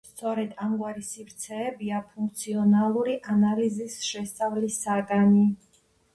სწორედ 0.09 0.53
ამგვარი 0.67 1.03
სივრცეებია 1.09 1.99
ფუნქციონალური 2.13 3.15
ანალიზის 3.35 4.01
შესწავლის 4.09 4.81
საგანი. 4.89 5.47